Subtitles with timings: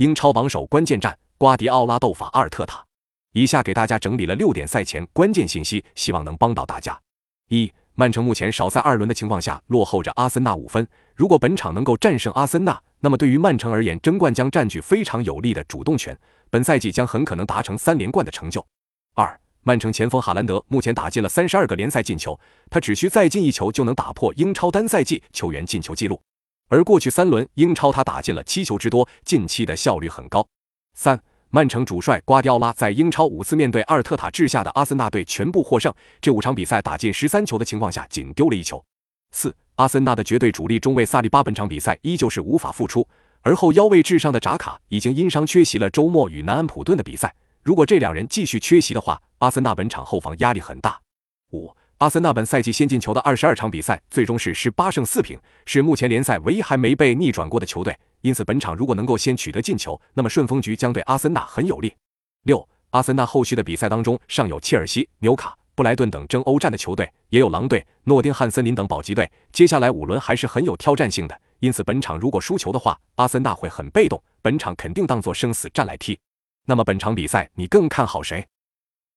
[0.00, 2.82] 英超榜首关键战，瓜迪奥拉斗法阿尔特塔。
[3.34, 6.98] 以下给大家整理了六点赛前关键信息，希望能帮到大家。
[7.50, 10.88] 一、曼城目前少赛二轮的情况下，落后着阿森纳五分。
[11.14, 18.66] 如果本场能够战胜阿森纳，那么对于曼城而言，争冠将占据非常有利的主动权，本赛季将很可能达成三连冠的成就。
[19.16, 22.40] 二、曼城前锋哈兰德目前打进了三十二个联赛进球，
[22.70, 26.18] 他只需再进一球就能打破英超单赛季球员进球纪录。
[26.70, 30.46] 而过去三轮英超他打进了七球之多，近期的效率很高。
[30.94, 31.20] 三。
[31.52, 38.80] 曼城主帅瓜迪奥拉在英超五次面对阿尔特塔治下的阿森纳队全部获胜，这五场比赛打进十三球的情况下，仅丢了一球。
[39.32, 43.04] 四，阿森纳的绝对主力中卫萨利巴本场比赛依旧是无法复出，
[43.40, 47.34] 而后腰位置上的扎卡已经因伤缺席了周末与南安普顿的比赛。
[47.64, 51.00] 如果这两人继续缺席的话，阿森纳本场后防压力很大。
[51.50, 51.68] 五。
[52.00, 57.94] 阿森纳本赛季先进球的二十二场比赛，最终是十八胜四平，是目前联赛唯一还没被逆转过的球队。
[58.22, 61.94] 因此，本场如果能够先取得进球，那么顺风局将对阿森纳很有利。
[62.44, 69.30] 六，阿森纳后续的比赛当中，尚有切尔西、纽卡、布莱顿等争欧战的球队，也有狼队、诺丁汉森林等保级队。
[69.52, 71.38] 接下来五轮还是很有挑战性的。
[71.58, 76.18] 因此，本场如果输球的话，阿森纳会很被动，本场肯定当做生死战来踢。
[76.64, 78.46] 那么本场比赛你更看好谁？